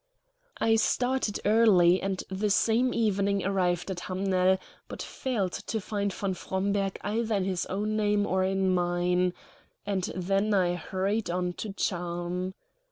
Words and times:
I 0.57 0.77
started 0.77 1.39
early, 1.45 2.01
and 2.01 2.23
the 2.27 2.49
same 2.49 2.91
evening 2.91 3.45
arrived 3.45 3.91
at 3.91 3.99
Hamnel, 3.99 4.57
but 4.87 5.03
failed 5.03 5.51
to 5.51 5.79
find 5.79 6.11
von 6.11 6.33
Fromberg 6.33 6.97
either 7.01 7.35
in 7.35 7.43
his 7.43 7.67
own 7.67 7.97
name 7.97 8.25
or 8.25 8.43
in 8.43 8.73
mine; 8.73 9.35
and 9.85 10.03
theft 10.05 10.53
I 10.55 10.73
hurried 10.73 11.29
on 11.29 11.53
to 11.53 11.71
Charmes. 11.73 12.53